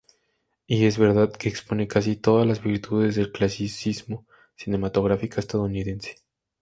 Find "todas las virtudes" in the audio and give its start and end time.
2.15-3.13